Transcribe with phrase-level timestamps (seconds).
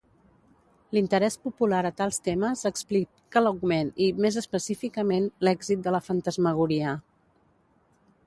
[0.97, 6.95] L'interès popular a tals temes explica l'augment i, més específicament, l'èxit de la fantasmagoria.